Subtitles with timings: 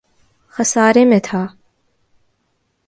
[0.53, 1.47] خسارے میں تھا